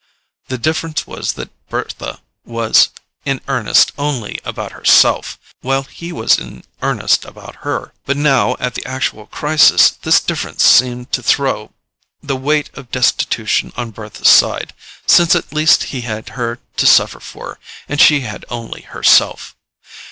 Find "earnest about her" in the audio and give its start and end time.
6.81-7.93